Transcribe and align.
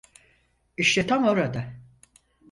İşte 0.77 1.07
tam 1.07 1.27
orada. 1.27 1.73